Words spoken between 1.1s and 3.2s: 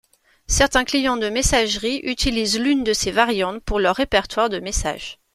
de messagerie utilisent l'une de ces